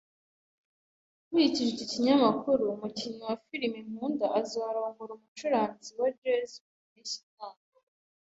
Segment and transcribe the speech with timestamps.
[1.27, 7.61] Nkurikije iki kinyamakuru, umukinnyi wa filime nkunda azarongora umucuranzi wa jazz mu mpeshyi itaha.